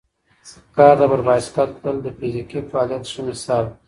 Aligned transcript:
کارته 0.75 1.05
پر 1.11 1.21
بایسکل 1.27 1.69
تلل 1.81 1.97
د 2.03 2.07
فزیکي 2.17 2.59
فعالیت 2.71 3.03
ښه 3.13 3.21
مثال 3.29 3.63
دی. 3.69 3.75